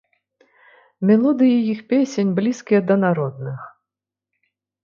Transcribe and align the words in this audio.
Мелодыі 1.09 1.59
іх 1.73 1.79
песень 1.93 2.31
блізкія 2.39 2.81
да 2.93 3.01
народных. 3.05 3.59